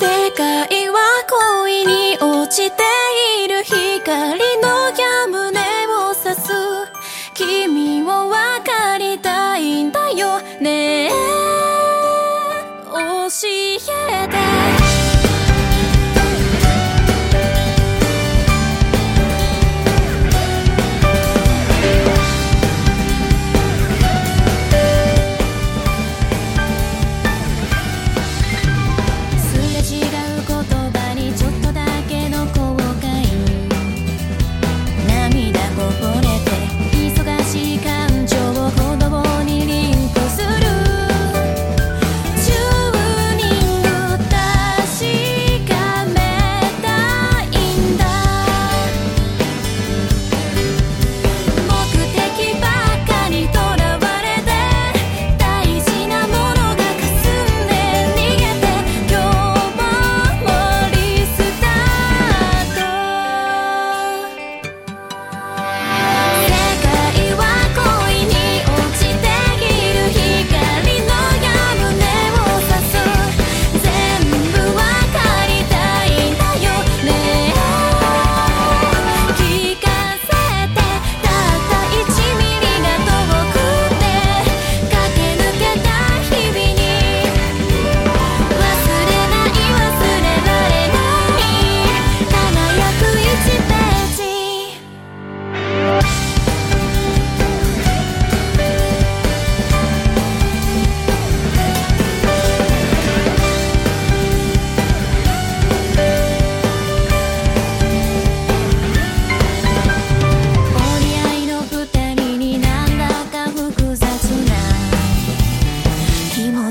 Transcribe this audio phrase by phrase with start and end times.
[0.00, 0.96] 世界は
[1.60, 2.84] 恋に落ちて
[3.44, 4.47] いる光。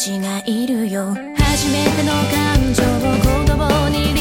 [0.00, 1.14] ちがいるよ。
[1.36, 4.19] 初めての感情を言葉に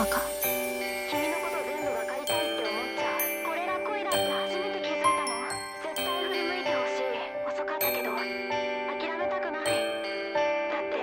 [0.00, 5.36] 君のこと全部分かりたいって思っちゃうこれが恋だって初めて気づいたの
[5.84, 10.96] 絶対振り向いてほしい遅かったけど諦めたくないだって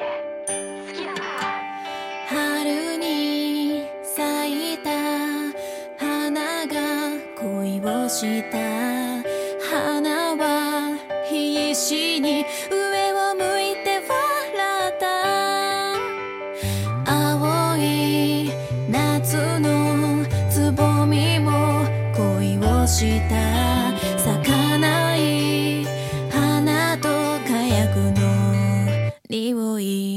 [0.88, 1.22] 好きだな
[2.26, 4.90] 春に咲いた
[6.04, 6.74] 花が
[7.40, 8.58] 恋をした。
[9.70, 10.98] 花は
[11.30, 13.27] 必死に上を
[27.96, 30.17] の匂い